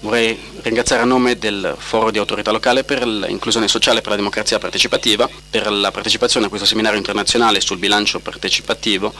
vorrei 0.00 0.38
ringraziare 0.62 1.02
a 1.02 1.06
nome 1.06 1.38
del 1.38 1.74
Foro 1.78 2.10
di 2.10 2.18
Autorità 2.18 2.50
Locale 2.50 2.84
per 2.84 3.06
l'inclusione 3.06 3.68
sociale 3.68 3.98
e 3.98 4.00
per 4.00 4.10
la 4.10 4.16
democrazia 4.16 4.58
partecipativa, 4.58 5.28
per 5.50 5.70
la 5.70 5.90
partecipazione 5.90 6.46
a 6.46 6.48
questo 6.48 6.66
seminario 6.66 6.98
internazionale 6.98 7.60
sul 7.60 7.78
bilancio 7.78 8.20
partecipativo. 8.20 9.12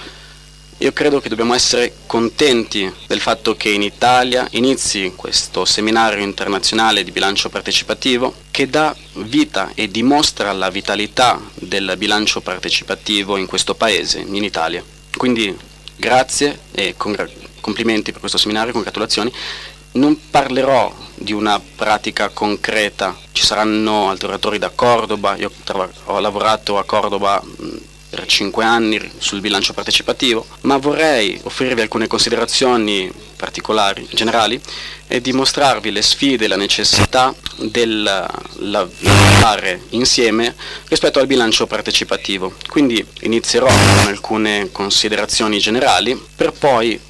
Io 0.78 0.94
credo 0.94 1.20
che 1.20 1.28
dobbiamo 1.28 1.52
essere 1.52 1.92
contenti 2.06 2.90
del 3.06 3.20
fatto 3.20 3.54
che 3.54 3.68
in 3.68 3.82
Italia 3.82 4.48
inizi 4.52 5.12
questo 5.14 5.66
seminario 5.66 6.24
internazionale 6.24 7.04
di 7.04 7.10
bilancio 7.10 7.50
partecipativo 7.50 8.34
che 8.50 8.66
dà 8.66 8.96
vita 9.16 9.72
e 9.74 9.90
dimostra 9.90 10.52
la 10.52 10.70
vitalità 10.70 11.38
del 11.52 11.94
bilancio 11.98 12.40
partecipativo 12.40 13.36
in 13.36 13.44
questo 13.44 13.74
paese, 13.74 14.20
in 14.20 14.42
Italia. 14.42 14.82
Quindi 15.14 15.54
grazie 15.96 16.60
e 16.72 16.94
complimenti 16.96 18.10
per 18.10 18.20
questo 18.20 18.38
seminario, 18.38 18.72
congratulazioni 18.72 19.30
non 19.92 20.18
parlerò 20.30 20.94
di 21.14 21.32
una 21.32 21.60
pratica 21.60 22.28
concreta, 22.28 23.16
ci 23.32 23.44
saranno 23.44 24.08
altri 24.08 24.28
oratori 24.28 24.58
da 24.58 24.70
Cordoba, 24.70 25.36
io 25.36 25.50
ho 26.04 26.18
lavorato 26.18 26.78
a 26.78 26.84
Cordoba 26.84 27.42
per 28.10 28.26
cinque 28.26 28.64
anni 28.64 29.00
sul 29.18 29.40
bilancio 29.40 29.72
partecipativo, 29.72 30.44
ma 30.62 30.76
vorrei 30.78 31.38
offrirvi 31.44 31.80
alcune 31.80 32.08
considerazioni 32.08 33.10
particolari, 33.36 34.06
generali, 34.12 34.60
e 35.06 35.20
dimostrarvi 35.20 35.90
le 35.90 36.02
sfide 36.02 36.48
la 36.48 36.56
necessità 36.56 37.34
del 37.56 38.02
lavorare 38.58 39.82
insieme 39.90 40.54
rispetto 40.88 41.20
al 41.20 41.26
bilancio 41.26 41.66
partecipativo. 41.66 42.54
Quindi 42.68 43.04
inizierò 43.20 43.66
con 43.66 44.06
alcune 44.06 44.70
considerazioni 44.72 45.58
generali 45.58 46.20
per 46.34 46.52
poi 46.52 47.00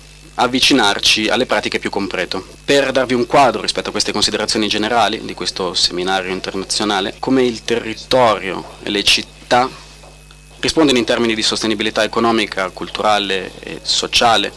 avvicinarci 0.41 1.29
alle 1.29 1.47
pratiche 1.47 1.79
più 1.79 1.91
concrete. 1.91 2.43
Per 2.65 2.93
darvi 2.93 3.15
un 3.15 3.27
quadro 3.27 3.61
rispetto 3.61 3.89
a 3.89 3.93
queste 3.93 4.13
considerazioni 4.13 4.69
generali 4.69 5.21
di 5.25 5.35
questo 5.35 5.75
seminario 5.75 6.33
internazionale, 6.33 7.15
come 7.19 7.45
il 7.45 7.63
territorio 7.63 8.77
e 8.83 8.91
le 8.91 9.03
città 9.05 9.69
rispondono 10.61 10.99
in 10.99 11.05
termini 11.05 11.35
di 11.35 11.43
sostenibilità 11.43 12.05
economica, 12.05 12.69
culturale 12.71 13.53
e 13.61 13.81
sociale, 13.83 14.53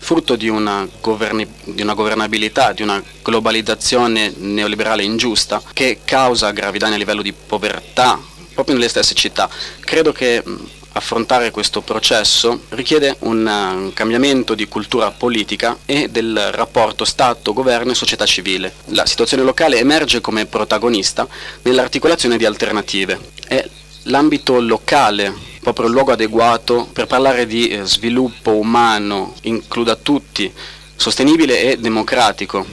frutto 0.00 0.36
di 0.36 0.48
una, 0.48 0.86
governi- 1.00 1.46
di 1.64 1.82
una 1.82 1.94
governabilità, 1.94 2.72
di 2.72 2.82
una 2.82 3.02
globalizzazione 3.22 4.32
neoliberale 4.36 5.02
ingiusta 5.02 5.60
che 5.72 6.00
causa 6.04 6.50
gravi 6.50 6.78
danni 6.78 6.94
a 6.94 6.98
livello 6.98 7.22
di 7.22 7.32
povertà 7.32 8.18
proprio 8.54 8.76
nelle 8.76 8.88
stesse 8.88 9.14
città. 9.14 9.48
Credo 9.80 10.10
che 10.10 10.42
affrontare 10.92 11.50
questo 11.50 11.80
processo 11.80 12.62
richiede 12.70 13.16
un, 13.20 13.46
un 13.46 13.92
cambiamento 13.92 14.54
di 14.54 14.66
cultura 14.66 15.10
politica 15.10 15.78
e 15.84 16.08
del 16.08 16.50
rapporto 16.52 17.04
Stato, 17.04 17.52
governo 17.52 17.92
e 17.92 17.94
società 17.94 18.26
civile. 18.26 18.74
La 18.86 19.06
situazione 19.06 19.42
locale 19.42 19.78
emerge 19.78 20.20
come 20.20 20.46
protagonista 20.46 21.26
nell'articolazione 21.62 22.36
di 22.36 22.44
alternative. 22.44 23.18
È 23.46 23.68
l'ambito 24.04 24.60
locale 24.60 25.46
proprio 25.60 25.86
il 25.86 25.92
luogo 25.92 26.12
adeguato 26.12 26.88
per 26.92 27.06
parlare 27.06 27.46
di 27.46 27.68
eh, 27.68 27.84
sviluppo 27.84 28.52
umano, 28.52 29.34
includa 29.42 29.96
tutti, 29.96 30.50
sostenibile 30.96 31.60
e 31.60 31.78
democratico. 31.78 32.64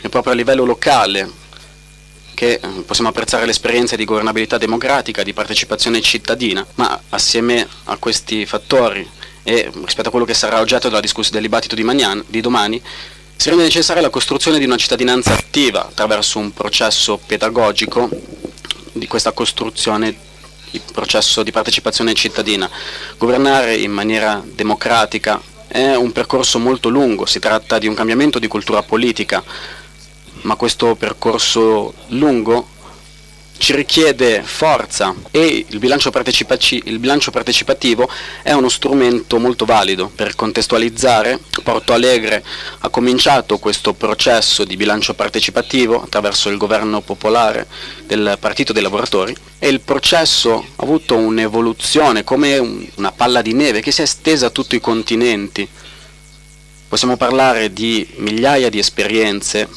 È 0.00 0.08
proprio 0.08 0.32
a 0.32 0.36
livello 0.36 0.64
locale 0.64 1.37
che 2.38 2.60
eh, 2.62 2.68
possiamo 2.86 3.10
apprezzare 3.10 3.46
l'esperienza 3.46 3.96
di 3.96 4.04
governabilità 4.04 4.58
democratica, 4.58 5.24
di 5.24 5.32
partecipazione 5.32 6.00
cittadina, 6.00 6.64
ma 6.76 6.96
assieme 7.08 7.66
a 7.86 7.96
questi 7.96 8.46
fattori 8.46 9.04
e 9.42 9.68
rispetto 9.84 10.06
a 10.06 10.10
quello 10.12 10.24
che 10.24 10.34
sarà 10.34 10.60
oggetto 10.60 10.86
della 10.86 11.00
discussione 11.00 11.40
del 11.40 11.48
dibattito 11.48 11.74
di, 11.74 11.82
magnan, 11.82 12.22
di 12.28 12.40
domani, 12.40 12.80
si 13.34 13.48
rende 13.48 13.64
necessaria 13.64 14.00
la 14.00 14.08
costruzione 14.08 14.60
di 14.60 14.66
una 14.66 14.76
cittadinanza 14.76 15.32
attiva 15.32 15.86
attraverso 15.88 16.38
un 16.38 16.52
processo 16.52 17.18
pedagogico 17.18 18.08
di 18.92 19.08
questa 19.08 19.32
costruzione 19.32 20.26
il 20.70 20.82
processo 20.92 21.42
di 21.42 21.50
partecipazione 21.50 22.14
cittadina. 22.14 22.70
Governare 23.16 23.74
in 23.74 23.90
maniera 23.90 24.40
democratica 24.44 25.40
è 25.66 25.96
un 25.96 26.12
percorso 26.12 26.60
molto 26.60 26.88
lungo, 26.88 27.26
si 27.26 27.40
tratta 27.40 27.78
di 27.78 27.88
un 27.88 27.94
cambiamento 27.94 28.38
di 28.38 28.46
cultura 28.46 28.82
politica, 28.84 29.42
ma 30.42 30.56
questo 30.56 30.94
percorso 30.94 31.92
lungo 32.08 32.76
ci 33.58 33.74
richiede 33.74 34.42
forza 34.44 35.14
e 35.32 35.66
il 35.68 35.78
bilancio, 35.78 36.10
il 36.10 36.98
bilancio, 36.98 37.30
partecipativo 37.30 38.08
è 38.42 38.52
uno 38.52 38.68
strumento 38.68 39.38
molto 39.38 39.64
valido 39.64 40.10
per 40.14 40.36
contestualizzare. 40.36 41.40
Porto 41.62 41.92
Alegre 41.92 42.42
ha 42.78 42.88
cominciato 42.88 43.58
questo 43.58 43.94
processo 43.94 44.64
di 44.64 44.76
bilancio 44.76 45.12
partecipativo 45.14 46.02
attraverso 46.02 46.48
il 46.48 46.56
governo 46.56 47.00
popolare 47.00 47.66
del 48.06 48.36
Partito 48.38 48.72
dei 48.72 48.82
Lavoratori 48.82 49.36
e 49.58 49.68
il 49.68 49.80
processo 49.80 50.64
ha 50.76 50.82
avuto 50.82 51.16
un'evoluzione 51.16 52.22
come 52.22 52.86
una 52.94 53.12
palla 53.12 53.42
di 53.42 53.52
neve 53.52 53.80
che 53.80 53.90
si 53.90 54.00
è 54.00 54.04
estesa 54.04 54.46
a 54.46 54.50
tutti 54.50 54.76
i 54.76 54.80
continenti. 54.80 55.68
Possiamo 56.88 57.16
parlare 57.16 57.72
di 57.72 58.08
migliaia 58.16 58.70
di 58.70 58.78
esperienze 58.78 59.68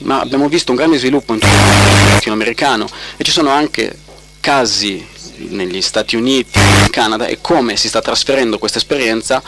ma 0.00 0.20
abbiamo 0.20 0.48
visto 0.48 0.70
un 0.70 0.76
grande 0.76 0.98
sviluppo 0.98 1.32
in 1.32 1.40
tutto 1.40 1.52
il 1.52 1.60
mondo 1.60 2.12
latinoamericano 2.12 2.88
e 3.16 3.24
ci 3.24 3.30
sono 3.30 3.50
anche 3.50 3.98
casi 4.40 5.06
negli 5.48 5.80
Stati 5.80 6.16
Uniti, 6.16 6.58
in 6.58 6.90
Canada 6.90 7.26
e 7.26 7.38
come 7.40 7.76
si 7.76 7.88
sta 7.88 8.00
trasferendo 8.00 8.58
questa 8.58 8.78
esperienza 8.78 9.42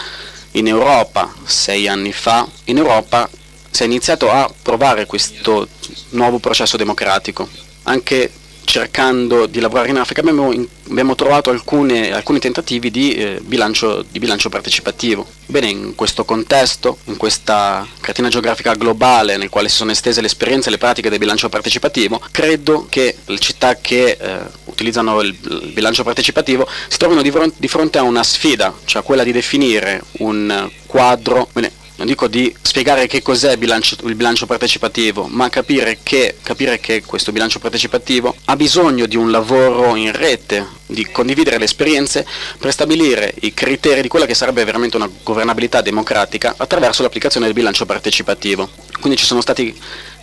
in 0.52 0.66
Europa 0.66 1.32
sei 1.44 1.88
anni 1.88 2.12
fa. 2.12 2.46
In 2.64 2.78
Europa 2.78 3.28
si 3.70 3.82
è 3.82 3.86
iniziato 3.86 4.30
a 4.30 4.52
provare 4.62 5.06
questo 5.06 5.68
nuovo 6.10 6.38
processo 6.38 6.76
democratico. 6.76 7.48
Anche 7.84 8.30
cercando 8.64 9.46
di 9.46 9.60
lavorare 9.60 9.90
in 9.90 9.98
Africa 9.98 10.20
abbiamo, 10.20 10.52
abbiamo 10.88 11.14
trovato 11.14 11.50
alcune, 11.50 12.12
alcuni 12.12 12.38
tentativi 12.38 12.90
di, 12.90 13.12
eh, 13.14 13.40
bilancio, 13.42 14.04
di, 14.10 14.18
bilancio, 14.18 14.48
partecipativo. 14.48 15.26
Bene, 15.46 15.68
in 15.68 15.94
questo 15.94 16.24
contesto, 16.24 16.98
in 17.04 17.16
questa 17.16 17.86
catena 18.00 18.28
geografica 18.28 18.74
globale 18.74 19.36
nel 19.36 19.48
quale 19.48 19.68
si 19.68 19.76
sono 19.76 19.90
estese 19.90 20.20
le 20.20 20.26
esperienze 20.26 20.68
e 20.68 20.72
le 20.72 20.78
pratiche 20.78 21.10
del 21.10 21.18
bilancio 21.18 21.48
partecipativo, 21.48 22.20
credo 22.30 22.86
che 22.88 23.16
le 23.24 23.38
città 23.38 23.76
che 23.76 24.16
eh, 24.18 24.38
utilizzano 24.64 25.20
il, 25.20 25.36
il, 25.42 25.72
bilancio 25.72 26.04
partecipativo 26.04 26.66
si 26.88 26.98
trovino 26.98 27.22
di, 27.22 27.32
di 27.56 27.68
fronte 27.68 27.98
a 27.98 28.02
una 28.02 28.22
sfida, 28.22 28.74
cioè 28.84 29.02
quella 29.02 29.24
di 29.24 29.32
definire 29.32 30.02
un 30.18 30.70
quadro, 30.86 31.48
bene, 31.52 31.72
non 32.02 32.10
dico 32.10 32.26
di 32.26 32.52
spiegare 32.60 33.06
che 33.06 33.22
cos'è 33.22 33.52
il 33.52 33.58
bilancio, 33.58 33.96
il 34.06 34.16
bilancio 34.16 34.44
partecipativo, 34.44 35.28
ma 35.28 35.48
capire 35.48 35.98
che, 36.02 36.34
capire 36.42 36.80
che, 36.80 37.04
questo 37.04 37.30
bilancio 37.30 37.60
partecipativo 37.60 38.34
ha 38.46 38.56
bisogno 38.56 39.06
di 39.06 39.14
un 39.14 39.30
lavoro 39.30 39.94
in 39.94 40.10
rete, 40.10 40.66
di 40.86 41.06
condividere 41.12 41.58
le 41.58 41.64
esperienze 41.64 42.26
per 42.58 42.72
stabilire 42.72 43.32
i 43.42 43.54
criteri 43.54 44.02
di 44.02 44.08
quella 44.08 44.26
che 44.26 44.34
sarebbe 44.34 44.64
veramente 44.64 44.96
una 44.96 45.08
governabilità 45.22 45.80
democratica 45.80 46.54
attraverso 46.56 47.02
l'applicazione 47.02 47.46
del 47.46 47.54
bilancio 47.54 47.86
partecipativo. 47.86 48.68
Quindi 48.98 49.16
ci 49.16 49.24
sono 49.24 49.41
stati 49.41 49.72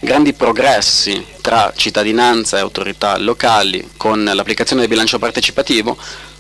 grandi 0.02 0.34
progressi 0.34 1.26
tra 1.40 1.72
cittadinanza 1.74 2.58
e 2.58 2.60
autorità 2.60 3.18
locali 3.18 3.92
con 3.96 4.22
l'applicazione 4.22 4.82
del 4.82 4.90
bilancio 4.90 5.18
partecipativo, 5.18 5.96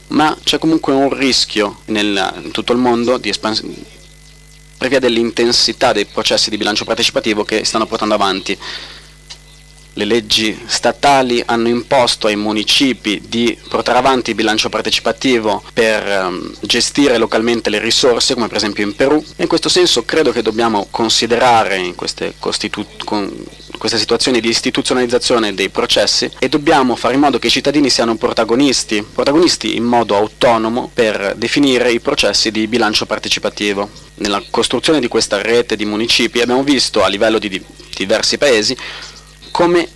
ma 0.07 0.37
c'è 0.43 0.57
comunque 0.57 0.91
un 0.91 1.13
rischio 1.15 1.79
nel, 1.85 2.41
in 2.43 2.51
tutto 2.51 2.73
il 2.73 2.79
mondo 2.79 3.17
di 3.17 3.29
espansione 3.29 3.97
per 4.79 4.87
via 4.87 4.99
dell'intensità 4.99 5.91
dei 5.91 6.05
processi 6.05 6.49
di 6.49 6.55
bilancio 6.55 6.85
partecipativo 6.85 7.43
che 7.43 7.65
stanno 7.65 7.85
portando 7.85 8.13
avanti. 8.13 8.57
Le 9.99 10.05
leggi 10.05 10.57
statali 10.65 11.43
hanno 11.45 11.67
imposto 11.67 12.27
ai 12.27 12.37
municipi 12.37 13.21
di 13.27 13.57
portare 13.67 13.97
avanti 13.97 14.29
il 14.29 14.37
bilancio 14.37 14.69
partecipativo 14.69 15.61
per 15.73 16.25
um, 16.25 16.55
gestire 16.61 17.17
localmente 17.17 17.69
le 17.69 17.79
risorse, 17.79 18.33
come 18.33 18.47
per 18.47 18.55
esempio 18.55 18.85
in 18.85 18.95
Perù. 18.95 19.21
E 19.35 19.41
in 19.41 19.49
questo 19.49 19.67
senso 19.67 20.05
credo 20.05 20.31
che 20.31 20.41
dobbiamo 20.41 20.87
considerare 20.89 21.75
in 21.75 21.95
queste, 21.95 22.35
costitu- 22.39 23.03
con 23.03 23.29
queste 23.77 23.97
situazioni 23.97 24.39
di 24.39 24.47
istituzionalizzazione 24.47 25.53
dei 25.53 25.67
processi 25.67 26.31
e 26.39 26.47
dobbiamo 26.47 26.95
fare 26.95 27.15
in 27.15 27.19
modo 27.19 27.37
che 27.37 27.47
i 27.47 27.51
cittadini 27.51 27.89
siano 27.89 28.15
protagonisti, 28.15 29.03
protagonisti 29.03 29.75
in 29.75 29.83
modo 29.83 30.15
autonomo 30.15 30.89
per 30.93 31.33
definire 31.35 31.91
i 31.91 31.99
processi 31.99 32.51
di 32.51 32.67
bilancio 32.67 33.05
partecipativo. 33.05 33.89
Nella 34.15 34.41
costruzione 34.49 35.01
di 35.01 35.09
questa 35.09 35.41
rete 35.41 35.75
di 35.75 35.83
municipi 35.83 36.39
abbiamo 36.39 36.63
visto 36.63 37.03
a 37.03 37.09
livello 37.09 37.37
di 37.37 37.61
diversi 37.97 38.37
paesi 38.37 38.77
come 39.51 39.87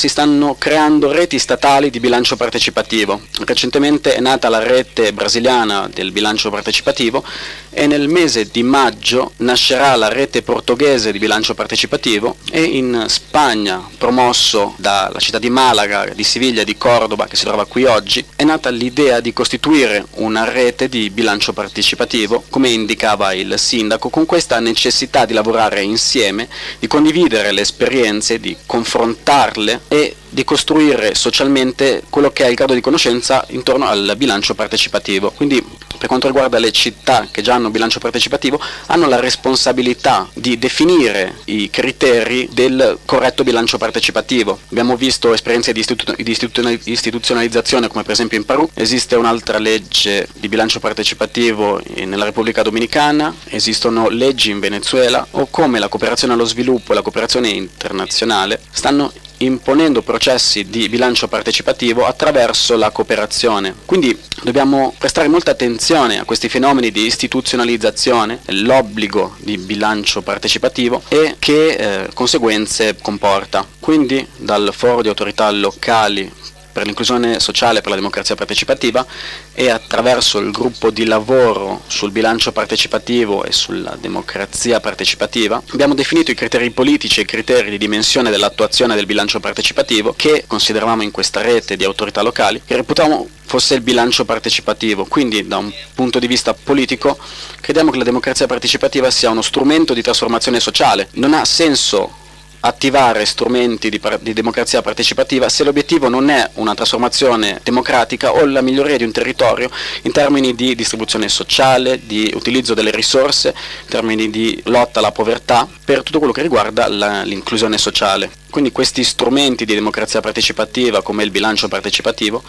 si 0.00 0.08
stanno 0.08 0.56
creando 0.58 1.12
reti 1.12 1.38
statali 1.38 1.90
di 1.90 2.00
bilancio 2.00 2.34
partecipativo. 2.34 3.20
Recentemente 3.44 4.14
è 4.14 4.20
nata 4.20 4.48
la 4.48 4.60
rete 4.60 5.12
brasiliana 5.12 5.90
del 5.92 6.10
bilancio 6.10 6.48
partecipativo 6.48 7.22
e 7.70 7.86
nel 7.86 8.08
mese 8.08 8.48
di 8.50 8.62
maggio 8.62 9.32
nascerà 9.38 9.94
la 9.94 10.08
rete 10.08 10.42
portoghese 10.42 11.12
di 11.12 11.18
bilancio 11.18 11.54
partecipativo 11.54 12.36
e 12.50 12.62
in 12.62 13.04
Spagna, 13.08 13.88
promosso 13.96 14.74
dalla 14.76 15.18
città 15.18 15.38
di 15.38 15.50
Malaga, 15.50 16.06
di 16.14 16.24
Siviglia 16.24 16.62
e 16.62 16.64
di 16.64 16.76
Cordoba 16.76 17.26
che 17.26 17.36
si 17.36 17.44
trova 17.44 17.66
qui 17.66 17.84
oggi, 17.84 18.24
è 18.36 18.44
nata 18.44 18.70
l'idea 18.70 19.20
di 19.20 19.32
costituire 19.32 20.06
una 20.16 20.44
rete 20.44 20.88
di 20.88 21.10
bilancio 21.10 21.52
partecipativo, 21.52 22.44
come 22.50 22.70
indicava 22.70 23.32
il 23.32 23.58
sindaco, 23.58 24.08
con 24.08 24.26
questa 24.26 24.58
necessità 24.60 25.24
di 25.24 25.32
lavorare 25.32 25.82
insieme, 25.82 26.48
di 26.78 26.86
condividere 26.86 27.52
le 27.52 27.60
esperienze, 27.60 28.40
di 28.40 28.56
confrontarle 28.66 29.82
e 29.88 30.16
di 30.28 30.44
costruire 30.44 31.14
socialmente 31.14 32.02
quello 32.08 32.30
che 32.30 32.44
è 32.44 32.48
il 32.48 32.54
grado 32.54 32.74
di 32.74 32.80
conoscenza 32.80 33.44
intorno 33.48 33.86
al 33.86 34.14
bilancio 34.16 34.54
partecipativo. 34.54 35.32
Quindi 35.32 35.62
per 36.00 36.08
quanto 36.08 36.28
riguarda 36.28 36.58
le 36.58 36.72
città 36.72 37.28
che 37.30 37.42
già 37.42 37.56
hanno 37.56 37.68
bilancio 37.68 37.98
partecipativo, 37.98 38.58
hanno 38.86 39.06
la 39.06 39.20
responsabilità 39.20 40.26
di 40.32 40.58
definire 40.58 41.40
i 41.44 41.68
criteri 41.68 42.48
del 42.50 43.00
corretto 43.04 43.44
bilancio 43.44 43.76
partecipativo. 43.76 44.60
Abbiamo 44.70 44.96
visto 44.96 45.34
esperienze 45.34 45.74
di, 45.74 45.80
istitu- 45.80 46.16
di 46.16 46.90
istituzionalizzazione 46.90 47.88
come 47.88 48.02
per 48.02 48.12
esempio 48.12 48.38
in 48.38 48.46
Perù, 48.46 48.66
esiste 48.72 49.14
un'altra 49.14 49.58
legge 49.58 50.26
di 50.32 50.48
bilancio 50.48 50.80
partecipativo 50.80 51.82
nella 52.06 52.24
Repubblica 52.24 52.62
Dominicana, 52.62 53.34
esistono 53.50 54.08
leggi 54.08 54.48
in 54.48 54.58
Venezuela 54.58 55.26
o 55.32 55.48
come 55.50 55.78
la 55.78 55.88
cooperazione 55.88 56.32
allo 56.32 56.46
sviluppo 56.46 56.92
e 56.92 56.94
la 56.94 57.02
cooperazione 57.02 57.50
internazionale 57.50 58.58
stanno 58.70 59.12
imponendo 59.42 60.02
processi 60.02 60.64
di 60.64 60.88
bilancio 60.88 61.28
partecipativo 61.28 62.06
attraverso 62.06 62.76
la 62.76 62.90
cooperazione. 62.90 63.74
Quindi 63.84 64.18
dobbiamo 64.42 64.94
prestare 64.98 65.28
molta 65.28 65.52
attenzione 65.52 66.18
a 66.18 66.24
questi 66.24 66.48
fenomeni 66.48 66.90
di 66.90 67.06
istituzionalizzazione, 67.06 68.40
l'obbligo 68.46 69.36
di 69.38 69.56
bilancio 69.58 70.22
partecipativo 70.22 71.02
e 71.08 71.36
che 71.38 71.68
eh, 71.70 72.08
conseguenze 72.14 72.96
comporta. 73.00 73.66
Quindi 73.78 74.26
dal 74.36 74.70
foro 74.74 75.02
di 75.02 75.08
autorità 75.08 75.50
locali 75.50 76.30
per 76.80 76.86
l'inclusione 76.86 77.40
sociale 77.40 77.78
e 77.78 77.80
per 77.82 77.90
la 77.90 77.96
democrazia 77.96 78.34
partecipativa 78.34 79.04
e 79.52 79.68
attraverso 79.68 80.38
il 80.38 80.50
gruppo 80.50 80.90
di 80.90 81.04
lavoro 81.04 81.82
sul 81.88 82.10
bilancio 82.10 82.52
partecipativo 82.52 83.44
e 83.44 83.52
sulla 83.52 83.98
democrazia 84.00 84.80
partecipativa 84.80 85.62
abbiamo 85.72 85.92
definito 85.92 86.30
i 86.30 86.34
criteri 86.34 86.70
politici 86.70 87.20
e 87.20 87.24
i 87.24 87.26
criteri 87.26 87.68
di 87.68 87.76
dimensione 87.76 88.30
dell'attuazione 88.30 88.94
del 88.94 89.04
bilancio 89.04 89.40
partecipativo 89.40 90.14
che 90.16 90.44
consideravamo 90.46 91.02
in 91.02 91.10
questa 91.10 91.42
rete 91.42 91.76
di 91.76 91.84
autorità 91.84 92.22
locali 92.22 92.62
che 92.64 92.76
reputavamo 92.76 93.28
fosse 93.44 93.74
il 93.74 93.80
bilancio 93.82 94.24
partecipativo. 94.24 95.04
Quindi 95.04 95.46
da 95.46 95.58
un 95.58 95.70
punto 95.94 96.18
di 96.18 96.28
vista 96.28 96.54
politico 96.54 97.18
crediamo 97.60 97.90
che 97.90 97.98
la 97.98 98.04
democrazia 98.04 98.46
partecipativa 98.46 99.10
sia 99.10 99.28
uno 99.28 99.42
strumento 99.42 99.92
di 99.92 100.00
trasformazione 100.00 100.60
sociale. 100.60 101.08
Non 101.14 101.34
ha 101.34 101.44
senso 101.44 102.28
attivare 102.60 103.24
strumenti 103.24 103.88
di, 103.88 104.00
di, 104.20 104.32
democrazia 104.32 104.82
partecipativa 104.82 105.48
se 105.48 105.64
l'obiettivo 105.64 106.08
non 106.08 106.28
è 106.30 106.48
una 106.54 106.74
trasformazione 106.74 107.60
democratica 107.62 108.32
o 108.32 108.44
la 108.44 108.60
miglioria 108.60 108.96
di 108.96 109.04
un 109.04 109.12
territorio 109.12 109.70
in 110.02 110.12
termini 110.12 110.54
di 110.54 110.74
distribuzione 110.74 111.28
sociale, 111.28 112.00
di 112.04 112.30
utilizzo 112.34 112.74
delle 112.74 112.90
risorse, 112.90 113.48
in 113.48 113.88
termini 113.88 114.30
di 114.30 114.60
lotta 114.64 114.98
alla 114.98 115.12
povertà, 115.12 115.66
per 115.84 116.02
tutto 116.02 116.18
quello 116.18 116.32
che 116.32 116.42
riguarda 116.42 116.88
la, 116.88 117.22
l'inclusione 117.22 117.78
sociale. 117.78 118.30
Quindi 118.50 118.72
questi 118.72 119.04
strumenti 119.04 119.64
di 119.64 119.74
democrazia 119.74 120.20
partecipativa 120.20 121.02
come 121.02 121.24
il 121.24 121.30
bilancio 121.30 121.68
partecipativo 121.68 122.42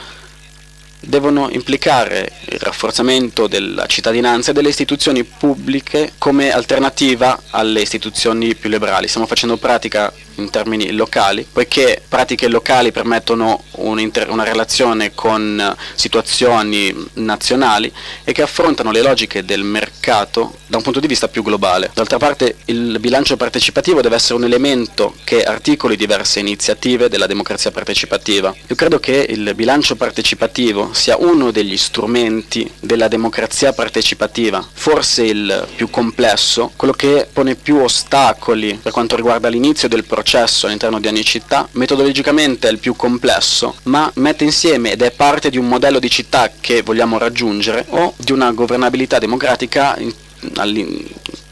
devono 1.02 1.50
implicare 1.50 2.32
il 2.46 2.60
rafforzamento 2.60 3.48
della 3.48 3.88
cittadinanza 3.88 4.52
e 4.52 4.54
delle 4.54 4.70
istituzioni 4.70 5.24
pubbliche 5.24 6.14
come 6.18 6.52
alternativa 6.52 7.42
alle 7.50 7.82
istituzioni 7.82 8.56
più 8.56 8.70
liberali. 8.70 9.08
Stiamo 9.08 9.28
facendo 9.28 9.58
pratica 9.58 10.14
in 10.42 10.50
termini 10.50 10.92
locali, 10.92 11.46
poiché 11.52 12.02
pratiche 12.08 12.48
locali 12.48 12.92
permettono 12.92 13.64
una 13.74 14.44
relazione 14.44 15.14
con 15.14 15.76
situazioni 15.96 16.94
nazionali 17.14 17.92
e 18.24 18.32
che 18.32 18.42
affrontano 18.42 18.92
le 18.92 19.02
logiche 19.02 19.46
del 19.46 19.64
mercato 19.64 20.58
da 20.68 20.78
un 20.78 20.84
punto 20.84 21.00
di 21.00 21.08
vista 21.08 21.28
più 21.28 21.44
globale. 21.44 21.92
D'altra 21.94 22.18
parte 22.18 22.58
il 22.66 22.98
bilancio 23.00 23.38
partecipativo 23.38 24.02
deve 24.02 24.16
essere 24.16 24.36
un 24.36 24.44
elemento 24.44 25.16
che 25.24 25.44
articoli 25.44 25.96
diverse 25.96 26.40
iniziative 26.40 27.10
della 27.10 27.28
democrazia 27.28 27.72
partecipativa. 27.72 28.54
Io 28.68 28.76
credo 28.76 29.00
che 29.00 29.26
il 29.30 29.54
bilancio 29.56 29.96
partecipativo 29.96 30.94
sia 30.94 31.18
uno 31.18 31.52
degli 31.52 31.78
strumenti 31.78 32.70
della 32.80 33.08
democrazia 33.08 33.74
partecipativa, 33.74 34.66
forse 34.72 35.24
il 35.24 35.68
più 35.76 35.90
complesso, 35.90 36.72
quello 36.76 36.94
che 36.94 37.28
pone 37.32 37.56
più 37.56 37.78
ostacoli 37.78 38.80
per 38.82 38.92
quanto 38.92 39.16
riguarda 39.16 39.50
l'inizio 39.50 39.88
del 39.88 40.04
processo 40.06 40.31
processo 40.32 40.66
all'interno 40.66 41.02
di 41.02 41.08
ogni 41.08 41.26
città, 41.26 41.68
metodologicamente 41.74 42.70
è 42.70 42.72
il 42.72 42.80
più 42.80 42.96
complesso, 42.96 43.76
ma 43.84 44.10
mette 44.16 44.46
insieme 44.46 44.94
ed 44.94 45.02
è 45.02 45.12
parte 45.12 45.50
di 45.50 45.58
un 45.58 45.68
modello 45.68 46.00
di 46.00 46.10
città 46.10 46.50
che 46.58 46.84
vogliamo 46.84 47.18
raggiungere 47.18 47.86
o 47.90 48.14
di 48.16 48.32
una 48.32 48.50
governabilità 48.52 49.20
democratica 49.20 49.98
in, 49.98 50.14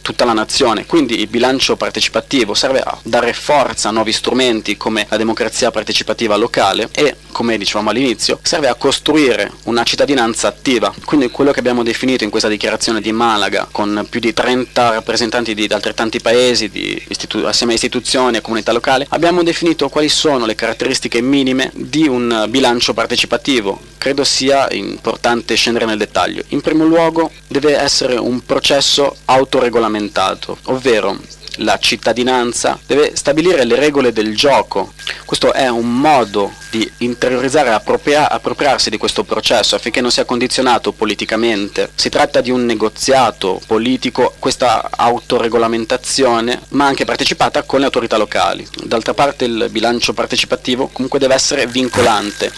tutta 0.10 0.26
la 0.26 0.34
nazione. 0.34 0.88
Quindi 0.88 1.20
il 1.20 1.28
bilancio 1.28 1.76
partecipativo 1.76 2.56
serve 2.56 2.80
a 2.80 2.98
dare 3.04 3.32
forza 3.34 3.90
a 3.90 3.92
nuovi 3.92 4.12
strumenti 4.12 4.76
come 4.76 5.06
la 5.08 5.18
democrazia 5.18 5.70
partecipativa 5.70 6.36
locale 6.36 6.90
e, 6.92 7.16
come 7.32 7.60
dicevamo 7.60 7.92
all'inizio, 7.92 8.40
serve 8.42 8.70
a 8.70 8.74
costruire 8.74 9.52
una 9.66 9.84
cittadinanza 9.84 10.48
attiva. 10.48 10.92
Quindi 11.06 11.30
quello 11.30 11.52
che 11.52 11.60
abbiamo 11.60 11.84
definito 11.84 12.24
in 12.24 12.32
questa 12.32 12.50
dichiarazione 12.50 13.02
di 13.02 13.12
Malaga, 13.12 13.68
con 13.72 14.08
più 14.10 14.20
di 14.20 14.34
30 14.34 14.94
rappresentanti 14.94 15.54
di 15.54 15.68
altrettanti 15.70 16.20
paesi, 16.20 16.70
di 16.70 17.00
istitu- 17.08 17.46
assieme 17.46 17.74
a 17.74 17.76
istituzioni 17.76 18.38
e 18.38 18.42
comunità 18.42 18.72
locali, 18.72 19.06
abbiamo 19.10 19.44
definito 19.44 19.90
quali 19.90 20.10
sono 20.10 20.48
le 20.48 20.56
caratteristiche 20.56 21.22
minime 21.22 21.70
di 21.76 22.08
un 22.08 22.48
bilancio 22.50 22.96
partecipativo. 22.96 23.80
Credo 24.00 24.24
sia 24.24 24.68
importante 24.72 25.54
scendere 25.54 25.86
nel 25.86 26.00
dettaglio. 26.00 26.42
In 26.48 26.62
primo 26.62 26.86
luogo 26.86 27.30
deve 27.48 27.78
essere 27.78 28.16
un 28.16 28.44
processo 28.44 29.16
autoregolamentato 29.26 29.98
regolamentato, 30.00 30.57
ovvero 30.66 31.18
la 31.62 31.78
cittadinanza 31.78 32.80
deve 32.86 33.16
stabilire 33.16 33.66
le 33.66 33.75
regole 33.75 34.13
del 34.13 34.34
gioco. 34.34 34.94
Questo 35.25 35.51
è 35.51 35.68
un 35.68 36.00
modo 36.00 36.54
di 36.69 36.90
interiorizzare 37.00 37.72
appropria- 37.72 38.30
appropriarsi 38.30 38.90
di 38.90 38.98
questo 38.98 39.25
processo 39.25 39.75
affinché 39.75 40.00
non 40.00 40.12
sia 40.12 40.24
condizionato 40.24 40.94
politicamente. 40.94 41.92
Si 41.96 42.10
tratta 42.10 42.40
di 42.40 42.50
un 42.50 42.66
negoziato 42.66 43.60
politico, 43.68 44.36
questa 44.40 44.90
autoregolamentazione, 44.90 46.62
ma 46.69 46.86
anche 46.86 47.04
partecipata 47.04 47.63
con 47.63 47.80
le 47.80 47.86
autorità 47.86 48.16
locali. 48.16 48.66
D'altra 48.84 49.13
parte 49.13 49.44
il 49.44 49.68
bilancio 49.69 50.13
partecipativo 50.13 50.88
comunque 50.88 51.19
deve 51.19 51.34
essere 51.34 51.68
vincolante 51.68 52.52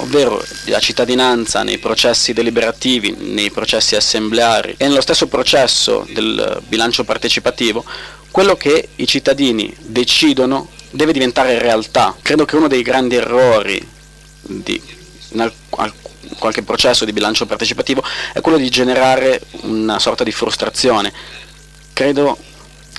ovvero 0.00 0.42
la 0.66 0.78
cittadinanza 0.78 1.62
nei 1.62 1.78
processi 1.78 2.32
deliberativi, 2.32 3.14
nei 3.18 3.50
processi 3.50 3.96
assembleari 3.96 4.74
e 4.76 4.88
nello 4.88 5.00
stesso 5.00 5.26
processo 5.26 6.06
del 6.12 6.60
bilancio 6.66 7.04
partecipativo, 7.04 7.84
quello 8.30 8.56
che 8.56 8.88
i 8.96 9.06
cittadini 9.06 9.74
decidono 9.80 10.68
deve 10.90 11.12
diventare 11.12 11.58
realtà. 11.58 12.16
Credo 12.20 12.44
che 12.44 12.56
uno 12.56 12.68
dei 12.68 12.82
grandi 12.82 13.16
errori 13.16 13.86
di 14.42 14.80
qualche 16.38 16.62
processo 16.62 17.04
di 17.04 17.12
bilancio 17.12 17.46
partecipativo 17.46 18.02
è 18.32 18.40
quello 18.40 18.58
di 18.58 18.68
generare 18.68 19.40
una 19.62 19.98
sorta 19.98 20.24
di 20.24 20.32
frustrazione. 20.32 21.12
Credo 21.92 22.38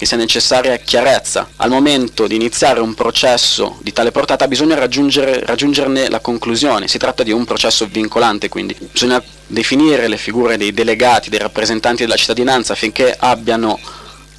che 0.02 0.08
sia 0.08 0.18
necessaria 0.18 0.78
chiarezza. 0.78 1.48
Al 1.58 1.70
momento 1.70 2.26
di 2.26 2.34
iniziare 2.34 2.80
un 2.80 2.96
processo 2.96 3.78
di 3.84 3.94
tale 3.94 4.10
portata 4.10 4.48
bisogna 4.48 4.74
raggiungerne 4.74 6.10
la 6.10 6.20
conclusione. 6.20 6.88
Si 6.88 6.98
tratta 6.98 7.22
di 7.22 7.32
un 7.32 7.46
processo 7.46 7.86
vincolante, 7.86 8.50
quindi 8.50 8.76
bisogna 8.92 9.22
definire 9.46 10.08
le 10.08 10.18
figure 10.18 10.58
dei 10.58 10.74
delegati, 10.74 11.30
dei 11.30 11.38
rappresentanti 11.38 12.02
della 12.02 12.16
cittadinanza 12.16 12.74
affinché 12.74 13.16
abbiano 13.16 13.80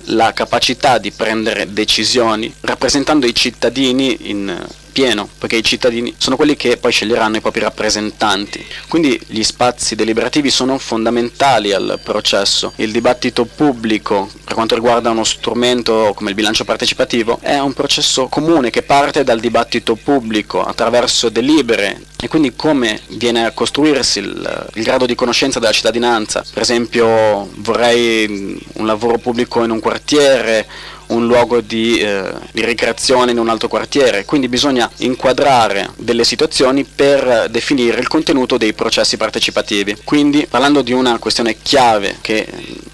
la 0.06 0.32
capacità 0.32 0.98
di 0.98 1.12
prendere 1.12 1.72
decisioni 1.72 2.52
rappresentando 2.62 3.24
i 3.24 3.34
cittadini 3.34 4.30
in 4.30 4.66
pieno, 4.92 5.28
perché 5.38 5.56
i 5.56 5.64
cittadini 5.64 6.14
sono 6.18 6.36
quelli 6.36 6.56
che 6.56 6.76
poi 6.76 6.92
sceglieranno 6.92 7.36
i 7.36 7.40
propri 7.40 7.60
rappresentanti. 7.60 8.64
Quindi 8.88 9.20
gli 9.26 9.42
spazi 9.42 9.94
deliberativi 9.94 10.50
sono 10.50 10.78
fondamentali 10.78 11.72
al 11.72 11.98
processo. 12.02 12.72
Il 12.76 12.92
dibattito 12.92 13.44
pubblico, 13.44 14.30
per 14.44 14.54
quanto 14.54 14.74
riguarda 14.74 15.10
uno 15.10 15.24
strumento 15.24 16.12
come 16.14 16.30
il 16.30 16.36
bilancio 16.36 16.64
partecipativo, 16.64 17.38
è 17.40 17.58
un 17.58 17.72
processo 17.72 18.28
comune 18.28 18.70
che 18.70 18.82
parte 18.82 19.24
dal 19.24 19.40
dibattito 19.40 19.96
pubblico 19.96 20.62
attraverso 20.62 21.28
delibere 21.28 22.02
e 22.20 22.28
quindi 22.28 22.54
come 22.54 23.00
viene 23.08 23.44
a 23.44 23.50
costruirsi 23.50 24.20
il, 24.20 24.70
il 24.74 24.82
grado 24.84 25.06
di 25.06 25.16
conoscenza 25.16 25.58
della 25.58 25.72
cittadinanza. 25.72 26.44
Per 26.52 26.62
esempio 26.62 27.48
vorrei 27.56 28.60
un 28.74 28.86
lavoro 28.86 29.18
pubblico 29.18 29.64
in 29.64 29.70
un 29.70 29.80
quartiere 29.80 30.66
un 31.12 31.26
luogo 31.26 31.60
di, 31.60 31.98
eh, 31.98 32.32
di 32.52 32.64
ricreazione 32.64 33.30
in 33.30 33.38
un 33.38 33.48
altro 33.48 33.68
quartiere, 33.68 34.24
quindi 34.24 34.48
bisogna 34.48 34.90
inquadrare 34.98 35.90
delle 35.96 36.24
situazioni 36.24 36.84
per 36.84 37.48
definire 37.50 38.00
il 38.00 38.08
contenuto 38.08 38.56
dei 38.56 38.72
processi 38.72 39.16
partecipativi. 39.16 39.98
Quindi 40.04 40.46
parlando 40.48 40.82
di 40.82 40.92
una 40.92 41.18
questione 41.18 41.56
chiave 41.62 42.18
che 42.20 42.46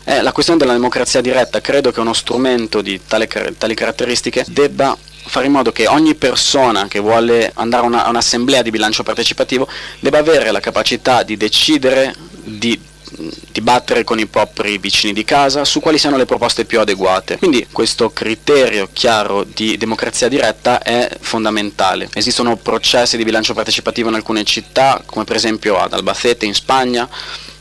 è 0.05 0.21
la 0.21 0.33
questione 0.33 0.59
della 0.59 0.73
democrazia 0.73 1.21
diretta, 1.21 1.61
credo 1.61 1.93
che 1.93 2.01
uno 2.01 2.13
strumento 2.13 2.81
di 2.81 3.01
tale, 3.07 3.29
tali 3.57 3.75
caratteristiche 3.75 4.45
debba 4.49 4.97
fare 5.29 5.47
in 5.47 5.53
modo 5.53 5.73
che 5.73 5.87
ogni 5.87 6.15
persona 6.15 6.89
che 6.89 6.99
vuole 6.99 7.51
andare 7.55 7.85
una, 7.85 8.05
a 8.05 8.09
un'assemblea 8.09 8.63
di 8.63 8.71
bilancio 8.71 9.03
partecipativo 9.03 9.69
debba 10.01 10.19
avere 10.19 10.51
la 10.51 10.61
capacità 10.61 11.23
di 11.23 11.37
decidere 11.37 12.15
di 12.31 12.81
dibattere 13.51 14.05
con 14.05 14.19
i 14.19 14.27
propri 14.27 14.79
vicini 14.79 15.13
di 15.13 15.25
casa 15.25 15.65
su 15.65 15.81
quali 15.81 15.99
siano 15.99 16.17
le 16.17 16.27
proposte 16.27 16.65
più 16.65 16.81
adeguate. 16.81 17.39
Quindi 17.39 17.67
questo 17.71 18.11
criterio 18.11 18.89
chiaro 18.93 19.45
di 19.45 19.77
democrazia 19.77 20.29
diretta 20.29 20.83
è 20.83 21.09
fondamentale. 21.21 22.09
Esistono 22.15 22.57
processi 22.57 23.17
di 23.17 23.25
bilancio 23.25 23.55
partecipativo 23.55 24.09
in 24.09 24.15
alcune 24.15 24.45
città, 24.45 25.03
come 25.05 25.25
per 25.25 25.37
esempio 25.37 25.79
ad 25.79 25.93
Albacete 25.93 26.47
in 26.47 26.55
Spagna, 26.55 27.09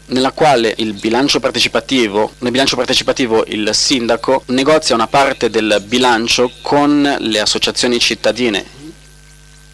nella 0.07 0.31
quale 0.31 0.73
il 0.77 0.93
bilancio 0.93 1.39
partecipativo, 1.39 2.31
nel 2.39 2.51
bilancio 2.51 2.75
partecipativo 2.75 3.43
il 3.47 3.69
sindaco 3.73 4.43
negozia 4.47 4.95
una 4.95 5.07
parte 5.07 5.49
del 5.49 5.83
bilancio 5.85 6.51
con 6.61 7.15
le 7.19 7.39
associazioni 7.39 7.99
cittadine. 7.99 8.76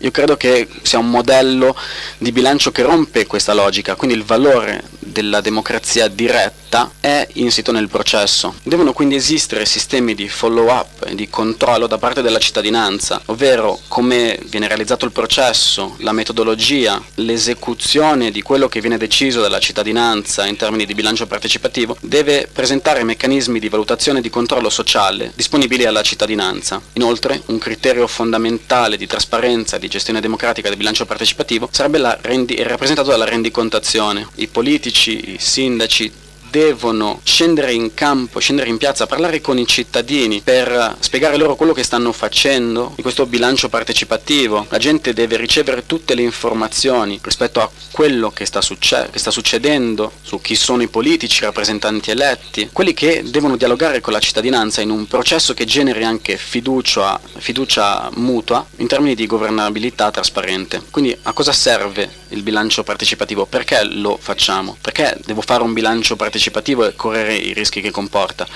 Io 0.04 0.12
credo 0.12 0.36
che 0.36 0.68
sia 0.82 1.00
un 1.00 1.10
modello 1.10 1.74
di 2.18 2.34
bilancio 2.34 2.72
che 2.72 2.82
rompe 2.82 3.26
questa 3.26 3.54
logica, 3.54 3.96
quindi 3.96 4.18
il 4.18 4.26
valore 4.26 4.84
della 5.00 5.40
democrazia 5.40 6.10
diretta 6.10 6.63
è 7.00 7.28
insito 7.34 7.72
nel 7.72 7.88
processo. 7.88 8.56
Devono 8.64 8.94
quindi 8.94 9.16
esistere 9.16 9.66
sistemi 9.66 10.16
di 10.16 10.28
follow-up 10.28 11.06
e 11.08 11.16
di 11.16 11.30
controllo 11.30 11.88
da 11.88 11.98
parte 11.98 12.22
della 12.22 12.40
cittadinanza, 12.40 13.22
ovvero 13.26 13.80
come 13.88 14.40
viene 14.46 14.68
realizzato 14.68 15.06
il 15.06 15.12
processo, 15.12 15.96
la 16.00 16.12
metodologia, 16.12 17.02
l'esecuzione 17.16 18.32
di 18.32 18.42
quello 18.42 18.68
che 18.68 18.82
viene 18.82 18.98
deciso 18.98 19.42
dalla 19.42 19.60
cittadinanza 19.60 20.48
in 20.48 20.56
termini 20.56 20.86
di 20.86 20.96
bilancio 20.96 21.28
partecipativo, 21.28 21.96
deve 22.02 22.50
presentare 22.52 23.04
meccanismi 23.04 23.60
di 23.60 23.70
valutazione 23.70 24.20
e 24.20 24.22
di 24.22 24.30
controllo 24.30 24.70
sociale 24.70 25.32
disponibili 25.36 25.86
alla 25.86 26.02
cittadinanza. 26.02 26.82
Inoltre, 26.94 27.42
un 27.48 27.58
criterio 27.58 28.08
fondamentale 28.08 28.98
di 28.98 29.08
trasparenza 29.08 29.76
e 29.76 29.80
di 29.80 29.88
gestione 29.88 30.22
democratica 30.22 30.70
del 30.70 30.78
bilancio 30.78 31.06
partecipativo 31.06 31.70
sarebbe 31.72 32.18
rendi- 32.22 32.62
rappresentato 32.64 33.10
dalla 33.10 33.26
rendicontazione. 33.26 34.28
I 34.36 34.48
politici 34.48 35.34
i 35.34 35.38
sindaci 35.40 36.12
devono 36.54 37.20
scendere 37.24 37.74
in 37.74 37.96
campo, 37.96 38.38
scendere 38.38 38.70
in 38.70 38.78
piazza, 38.78 39.08
parlare 39.08 39.42
con 39.42 39.58
i 39.58 39.66
cittadini 39.66 40.42
per 40.42 40.98
spiegare 41.00 41.36
loro 41.36 41.56
quello 41.56 41.74
che 41.74 41.82
stanno 41.82 42.12
facendo 42.12 42.94
di 42.96 43.02
questo 43.02 43.26
bilancio 43.26 43.70
partecipativo. 43.70 44.68
La 44.70 44.78
gente 44.78 45.14
deve 45.14 45.38
ricevere 45.38 45.88
tutte 45.88 46.14
le 46.14 46.22
informazioni 46.22 47.20
rispetto 47.24 47.60
a 47.60 47.68
quello 47.92 48.30
che 48.30 48.46
sta, 48.46 48.62
succe- 48.62 49.10
che 49.12 49.18
sta 49.18 49.32
succedendo, 49.32 50.12
su 50.22 50.42
chi 50.42 50.54
sono 50.54 50.84
i 50.84 50.90
politici, 50.90 51.42
i 51.42 51.46
rappresentanti 51.46 52.12
eletti, 52.12 52.70
quelli 52.72 52.94
che 52.94 53.24
devono 53.26 53.58
dialogare 53.58 54.00
con 54.00 54.14
la 54.14 54.20
cittadinanza 54.20 54.82
in 54.82 54.92
un 54.92 55.08
processo 55.08 55.56
che 55.56 55.66
generi 55.66 56.04
anche 56.04 56.38
fiducia, 56.38 57.20
fiducia 57.38 58.12
mutua 58.18 58.64
in 58.78 58.86
termini 58.86 59.16
di 59.16 59.26
governabilità 59.26 60.12
trasparente. 60.12 60.84
Quindi 60.92 61.18
a 61.24 61.34
cosa 61.34 61.52
serve 61.52 62.08
il 62.28 62.44
bilancio 62.44 62.84
partecipativo? 62.84 63.48
Perché 63.48 63.84
lo 63.86 64.20
facciamo? 64.22 64.78
Perché 64.80 65.18
devo 65.26 65.42
fare 65.42 65.64
un 65.64 65.74
bilancio 65.74 66.16
partecipativo? 66.16 66.42
Partecipativo 66.44 66.86
e 66.86 66.96
correre 66.96 67.36
i 67.36 67.54
rischi 67.54 67.80
che 67.80 67.92
comporta. 67.92 68.48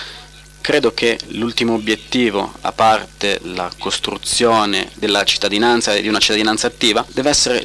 Credo 0.59 0.93
che 0.93 1.17
l'ultimo 1.29 1.75
obiettivo, 1.75 2.51
a 2.59 2.73
parte 2.73 3.39
la 3.43 3.71
costruzione 3.77 4.89
della 4.95 5.23
cittadinanza 5.23 5.93
e 5.93 6.01
di 6.01 6.09
una 6.09 6.19
cittadinanza 6.19 6.67
attiva, 6.67 7.05
deve 7.13 7.29
essere 7.29 7.63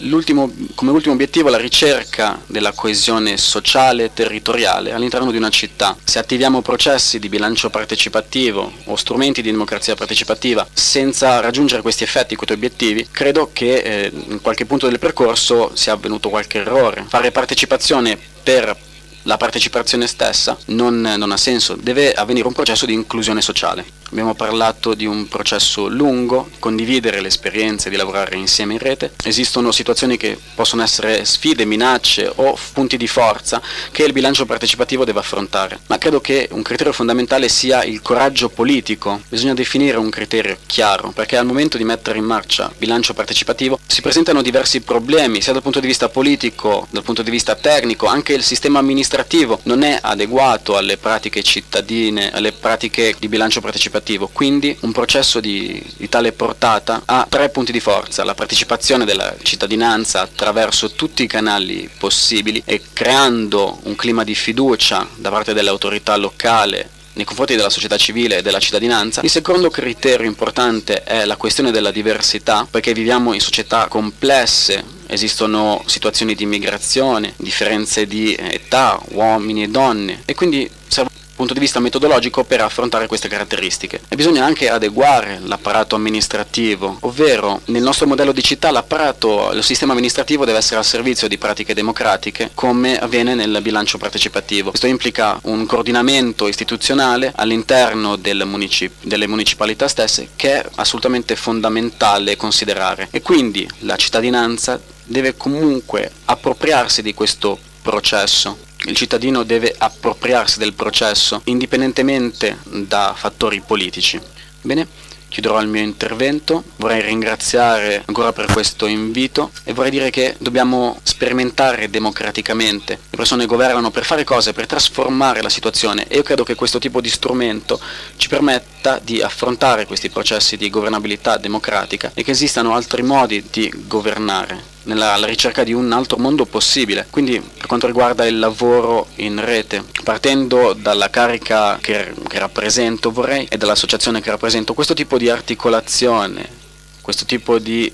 come 0.76 0.90
ultimo 0.92 1.12
obiettivo 1.12 1.48
la 1.48 1.58
ricerca 1.58 2.40
della 2.46 2.70
coesione 2.70 3.36
sociale 3.36 4.04
e 4.04 4.10
territoriale 4.14 4.92
all'interno 4.92 5.32
di 5.32 5.36
una 5.36 5.48
città. 5.48 5.96
Se 6.04 6.20
attiviamo 6.20 6.62
processi 6.62 7.18
di 7.18 7.28
bilancio 7.28 7.70
partecipativo 7.70 8.72
o 8.84 8.94
strumenti 8.94 9.42
di 9.42 9.50
democrazia 9.50 9.96
partecipativa 9.96 10.64
senza 10.72 11.40
raggiungere 11.40 11.82
questi 11.82 12.04
effetti, 12.04 12.36
questi 12.36 12.54
obiettivi, 12.54 13.08
credo 13.10 13.50
che 13.52 13.78
eh, 13.78 14.12
in 14.28 14.40
qualche 14.40 14.64
punto 14.64 14.88
del 14.88 15.00
percorso 15.00 15.72
sia 15.74 15.94
avvenuto 15.94 16.28
qualche 16.28 16.58
errore. 16.58 17.04
Fare 17.08 17.32
partecipazione 17.32 18.16
per 18.44 18.90
la 19.22 19.36
partecipazione 19.36 20.06
stessa 20.06 20.56
non, 20.66 21.00
non, 21.00 21.32
ha 21.32 21.36
senso, 21.36 21.76
deve 21.76 22.12
avvenire 22.12 22.46
un 22.46 22.52
processo 22.52 22.86
di 22.86 22.92
inclusione 22.92 23.40
sociale. 23.42 23.84
Abbiamo 24.10 24.34
parlato 24.34 24.94
di 24.94 25.06
un 25.06 25.26
processo 25.28 25.88
lungo, 25.88 26.50
condividere 26.58 27.20
le 27.20 27.28
esperienze, 27.28 27.88
di 27.88 27.96
lavorare 27.96 28.36
insieme 28.36 28.74
in 28.74 28.78
rete. 28.78 29.12
Esistono 29.24 29.72
situazioni 29.72 30.18
che 30.18 30.38
possono 30.54 30.82
essere 30.82 31.24
sfide, 31.24 31.64
minacce 31.64 32.30
o 32.34 32.58
punti 32.72 32.98
di 32.98 33.06
forza 33.06 33.62
che 33.90 34.04
il 34.04 34.12
bilancio 34.12 34.44
partecipativo 34.44 35.04
deve 35.04 35.20
affrontare, 35.20 35.80
ma 35.86 35.96
credo 35.96 36.20
che 36.20 36.48
un 36.52 36.62
criterio 36.62 36.92
fondamentale 36.92 37.48
sia 37.48 37.84
il 37.84 38.02
coraggio 38.02 38.50
politico. 38.50 39.22
Bisogna 39.28 39.54
definire 39.54 39.96
un 39.96 40.10
criterio 40.10 40.58
chiaro, 40.66 41.12
perché 41.12 41.38
al 41.38 41.46
momento 41.46 41.78
di 41.78 41.84
mettere 41.84 42.18
in 42.18 42.24
marcia 42.24 42.70
bilancio 42.76 43.14
partecipativo 43.14 43.78
si 43.86 44.02
presentano 44.02 44.42
diversi 44.42 44.80
problemi, 44.82 45.40
sia 45.40 45.54
dal 45.54 45.62
punto 45.62 45.80
di 45.80 45.86
vista 45.86 46.10
politico, 46.10 46.86
dal 46.90 47.02
punto 47.02 47.22
di 47.22 47.30
vista 47.30 47.54
tecnico, 47.54 48.06
anche 48.06 48.34
il 48.34 48.42
sistema 48.42 48.78
amministrativo 48.78 49.11
amministrativo 49.12 49.60
non 49.64 49.82
è 49.82 49.98
adeguato 50.00 50.76
alle 50.76 50.96
pratiche 50.96 51.42
cittadine, 51.42 52.32
alle 52.32 52.52
pratiche 52.52 53.14
di 53.18 53.28
bilancio 53.28 53.60
partecipativo, 53.60 54.28
quindi 54.32 54.76
un 54.80 54.92
processo 54.92 55.38
di, 55.38 55.82
di 55.96 56.08
tale 56.08 56.32
portata 56.32 57.02
ha 57.04 57.26
tre 57.28 57.50
punti 57.50 57.72
di 57.72 57.80
forza, 57.80 58.24
la 58.24 58.34
partecipazione 58.34 59.04
della 59.04 59.34
cittadinanza 59.42 60.22
attraverso 60.22 60.92
tutti 60.92 61.22
i 61.22 61.26
canali 61.26 61.90
possibili 61.98 62.62
e 62.64 62.80
creando 62.92 63.80
un 63.82 63.94
clima 63.96 64.24
di 64.24 64.34
fiducia 64.34 65.06
da 65.16 65.30
parte 65.30 65.52
dell'autorità 65.52 66.16
locale 66.16 67.00
nei 67.14 67.24
confronti 67.26 67.56
della 67.56 67.68
società 67.68 67.96
civile 67.98 68.38
e 68.38 68.42
della 68.42 68.58
cittadinanza. 68.58 69.20
Il 69.22 69.30
secondo 69.30 69.68
criterio 69.68 70.26
importante 70.26 71.02
è 71.02 71.24
la 71.24 71.36
questione 71.36 71.70
della 71.70 71.90
diversità, 71.90 72.66
perché 72.70 72.94
viviamo 72.94 73.34
in 73.34 73.40
società 73.40 73.86
complesse, 73.88 74.82
esistono 75.06 75.82
situazioni 75.86 76.34
di 76.34 76.42
immigrazione, 76.42 77.34
differenze 77.36 78.06
di 78.06 78.34
età, 78.34 79.00
uomini 79.10 79.64
e 79.64 79.68
donne. 79.68 80.22
E 80.24 80.34
quindi 80.34 80.68
serve 80.86 81.11
punto 81.42 81.54
di 81.54 81.60
vista 81.60 81.80
metodologico 81.80 82.44
per 82.44 82.60
affrontare 82.60 83.08
queste 83.08 83.26
caratteristiche. 83.26 84.00
E 84.08 84.14
bisogna 84.14 84.44
anche 84.44 84.70
adeguare 84.70 85.40
l'apparato 85.42 85.96
amministrativo, 85.96 86.98
ovvero 87.00 87.62
nel 87.66 87.82
nostro 87.82 88.06
modello 88.06 88.30
di 88.30 88.44
città 88.44 88.70
l'apparato, 88.70 89.50
il 89.52 89.64
sistema 89.64 89.90
amministrativo 89.90 90.44
deve 90.44 90.58
essere 90.58 90.76
al 90.76 90.84
servizio 90.84 91.26
di 91.26 91.38
pratiche 91.38 91.74
democratiche 91.74 92.50
come 92.54 92.96
avviene 92.96 93.34
nel 93.34 93.58
bilancio 93.60 93.98
partecipativo. 93.98 94.70
Questo 94.70 94.86
implica 94.86 95.36
un 95.42 95.66
coordinamento 95.66 96.46
istituzionale 96.46 97.32
all'interno 97.34 98.14
del 98.14 98.44
municip- 98.46 99.04
delle 99.04 99.26
municipalità 99.26 99.88
stesse 99.88 100.28
che 100.36 100.60
è 100.60 100.66
assolutamente 100.76 101.34
fondamentale 101.34 102.36
considerare 102.36 103.08
e 103.10 103.20
quindi 103.20 103.68
la 103.80 103.96
cittadinanza 103.96 104.80
deve 105.04 105.36
comunque 105.36 106.08
appropriarsi 106.26 107.02
di 107.02 107.14
questo 107.14 107.58
processo 107.82 108.70
il 108.86 108.96
cittadino 108.96 109.42
deve 109.42 109.74
appropriarsi 109.76 110.58
del 110.58 110.74
processo 110.74 111.40
indipendentemente 111.44 112.58
da 112.64 113.14
fattori 113.16 113.60
politici. 113.60 114.20
Bene, 114.60 114.86
chiuderò 115.32 115.60
il 115.62 115.68
mio 115.68 115.80
intervento, 115.80 116.62
vorrei 116.76 117.00
ringraziare 117.00 118.02
ancora 118.04 118.32
per 118.32 118.52
questo 118.52 118.84
invito 118.86 119.50
e 119.64 119.72
vorrei 119.72 119.90
dire 119.90 120.10
che 120.10 120.36
dobbiamo 120.38 121.00
sperimentare 121.02 121.88
democraticamente. 121.88 122.98
Le 123.08 123.16
persone 123.16 123.46
governano 123.46 123.90
per 123.90 124.04
fare 124.04 124.24
cose, 124.24 124.52
per 124.52 124.66
trasformare 124.66 125.40
la 125.40 125.48
situazione 125.48 126.06
e 126.06 126.16
io 126.16 126.22
credo 126.22 126.44
che 126.44 126.54
questo 126.54 126.78
tipo 126.78 127.00
di 127.00 127.08
strumento 127.08 127.80
ci 128.16 128.28
permetta 128.28 129.00
di 129.02 129.22
affrontare 129.22 129.86
questi 129.86 130.10
processi 130.10 130.58
di 130.58 130.68
governabilità 130.68 131.38
democratica 131.38 132.10
e 132.14 132.22
che 132.22 132.32
esistano 132.32 132.74
altri 132.74 133.02
modi 133.02 133.42
di 133.50 133.72
governare 133.86 134.71
nella 134.84 135.16
ricerca 135.24 135.64
di 135.64 135.72
un 135.72 135.92
altro 135.92 136.18
mondo 136.18 136.44
possibile. 136.44 137.06
Quindi 137.10 137.40
per 137.40 137.66
quanto 137.66 137.86
riguarda 137.86 138.26
il 138.26 138.38
lavoro 138.38 139.08
in 139.16 139.44
rete, 139.44 139.84
partendo 140.04 140.72
dalla 140.72 141.10
carica 141.10 141.78
che, 141.80 142.12
che 142.28 142.38
rappresento 142.38 143.10
vorrei 143.10 143.46
e 143.48 143.56
dall'associazione 143.56 144.20
che 144.20 144.30
rappresento, 144.30 144.74
questo 144.74 144.94
tipo 144.94 145.18
di 145.18 145.28
articolazione 145.28 146.60
questo 147.02 147.24
tipo 147.24 147.58
di 147.58 147.92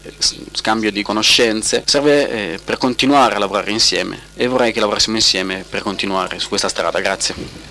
scambio 0.52 0.92
di 0.92 1.02
conoscenze 1.02 1.82
serve 1.86 2.30
eh, 2.30 2.58
per 2.62 2.76
continuare 2.76 3.34
a 3.34 3.38
lavorare 3.38 3.70
insieme 3.70 4.20
e 4.34 4.46
vorrei 4.46 4.70
che 4.70 4.80
lavorassimo 4.80 5.16
insieme 5.16 5.64
per 5.68 5.82
continuare 5.82 6.38
su 6.38 6.48
questa 6.48 6.68
strada. 6.68 7.00
Grazie. 7.00 7.66